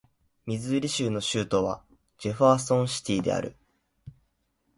[0.47, 1.83] ミズーリ州の州都は
[2.17, 3.55] ジェファーソンシティである